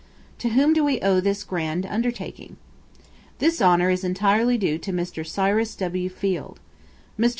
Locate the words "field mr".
6.09-7.29